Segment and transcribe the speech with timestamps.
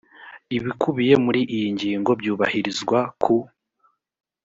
[0.57, 3.35] ibikubiye muri iyi ngingo byubahirizwa ku